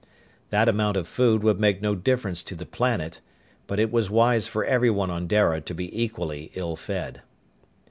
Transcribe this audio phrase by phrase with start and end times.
[0.49, 3.21] That amount of food would make no difference to the planet,
[3.67, 7.21] but it was wise for everyone on Dara to be equally ill fed.